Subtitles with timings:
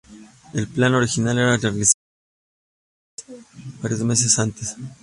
[0.55, 1.93] El plan original era realizar
[3.27, 3.45] el ataque
[3.83, 4.75] varios meses antes.